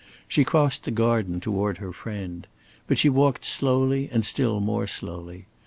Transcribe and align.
She 0.27 0.43
crossed 0.43 0.83
the 0.83 0.89
garden 0.89 1.39
toward 1.39 1.77
her 1.77 1.93
friend. 1.93 2.47
But 2.87 2.97
she 2.97 3.07
walked 3.07 3.45
slowly 3.45 4.09
and 4.11 4.25
still 4.25 4.59
more 4.59 4.87
slowly. 4.87 5.45